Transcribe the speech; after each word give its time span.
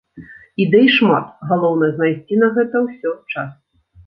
Ідэй 0.63 0.87
шмат, 0.95 1.25
галоўнае 1.51 1.91
знайсці 1.99 2.41
на 2.45 2.51
гэта 2.57 2.83
ўсё 2.89 3.15
час. 3.33 3.55